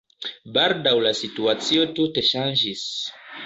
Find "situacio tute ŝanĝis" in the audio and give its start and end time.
1.21-2.91